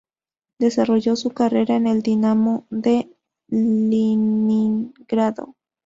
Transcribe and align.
Desarrolló 0.57 1.15
su 1.15 1.29
carrera 1.29 1.75
en 1.75 1.85
el 1.85 2.01
Dynamo 2.01 2.65
de 2.71 3.07
Leningrado. 3.49 5.53